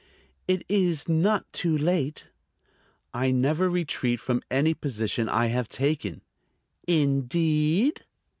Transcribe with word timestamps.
"It 0.47 0.63
is 0.67 1.07
not 1.07 1.45
too 1.53 1.77
late." 1.77 2.25
"I 3.13 3.29
never 3.29 3.69
retreat 3.69 4.19
from 4.19 4.41
any 4.49 4.73
position 4.73 5.29
I 5.29 5.45
have 5.49 5.67
taken." 5.69 6.21
"Indeed?" 6.87 8.03